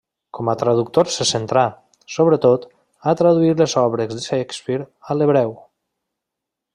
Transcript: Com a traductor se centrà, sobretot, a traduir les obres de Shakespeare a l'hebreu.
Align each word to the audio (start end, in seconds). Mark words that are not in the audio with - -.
Com 0.35 0.47
a 0.51 0.53
traductor 0.61 1.09
se 1.15 1.27
centrà, 1.31 1.65
sobretot, 2.15 2.65
a 3.11 3.15
traduir 3.21 3.53
les 3.59 3.77
obres 3.85 4.15
de 4.15 4.21
Shakespeare 4.27 4.89
a 5.13 5.19
l'hebreu. 5.21 5.55